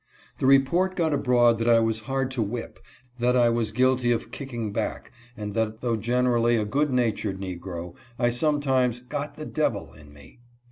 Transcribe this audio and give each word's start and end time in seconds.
The 0.39 0.47
report 0.47 0.95
got 0.95 1.13
abroad 1.13 1.59
that 1.59 1.69
I 1.69 1.79
was 1.79 1.99
hard 2.09 2.31
to 2.31 2.41
whip; 2.41 2.79
that 3.19 3.37
I 3.37 3.49
was 3.49 3.69
guilty 3.69 4.11
of 4.11 4.31
kicking 4.31 4.73
back, 4.73 5.11
and 5.37 5.53
that, 5.53 5.81
though 5.81 5.95
generally 5.95 6.55
a 6.55 6.65
good 6.65 6.89
natured 6.91 7.39
negro, 7.39 7.93
I 8.17 8.31
sometimes" 8.31 8.99
got 9.17 9.35
the 9.35 9.45
devil 9.45 9.93
in 9.93 10.11
me." 10.11 10.39